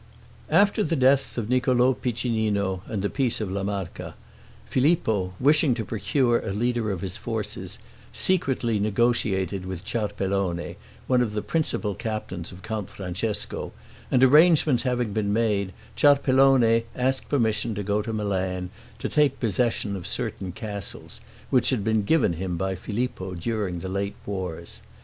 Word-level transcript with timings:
After 0.49 0.83
the 0.83 0.95
death 0.95 1.37
of 1.37 1.47
Niccolo 1.47 1.93
Piccinino 1.93 2.81
and 2.87 3.03
the 3.03 3.07
peace 3.11 3.39
of 3.39 3.51
La 3.51 3.61
Marca, 3.61 4.15
Filippo 4.65 5.33
wishing 5.39 5.75
to 5.75 5.85
procure 5.85 6.39
a 6.39 6.51
leader 6.51 6.89
of 6.89 7.01
his 7.01 7.17
forces, 7.17 7.77
secretly 8.11 8.79
negotiated 8.79 9.63
with 9.67 9.85
Ciarpellone, 9.85 10.75
one 11.05 11.21
of 11.21 11.33
the 11.33 11.43
principal 11.43 11.93
captains 11.93 12.51
of 12.51 12.63
Count 12.63 12.89
Francesco, 12.89 13.73
and 14.09 14.23
arrangements 14.23 14.81
having 14.81 15.13
been 15.13 15.31
made, 15.31 15.71
Ciarpellone 15.95 16.81
asked 16.95 17.29
permission 17.29 17.75
to 17.75 17.83
go 17.83 18.01
to 18.01 18.11
Milan 18.11 18.71
to 18.97 19.07
take 19.07 19.39
possession 19.39 19.95
of 19.95 20.07
certain 20.07 20.51
castles 20.51 21.21
which 21.51 21.69
had 21.69 21.83
been 21.83 22.01
given 22.05 22.33
him 22.33 22.57
by 22.57 22.73
Filippo 22.73 23.35
during 23.35 23.81
the 23.81 23.87
late 23.87 24.15
wars. 24.25 24.79